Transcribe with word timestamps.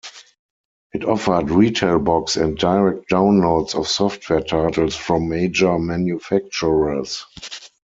It 0.93 1.05
offered 1.05 1.51
retail 1.51 1.99
box 1.99 2.35
and 2.35 2.57
direct 2.57 3.07
downloads 3.11 3.75
of 3.79 3.87
software 3.87 4.39
titles 4.41 4.95
from 4.95 5.29
major 5.29 5.77
manufacturers. 5.77 7.23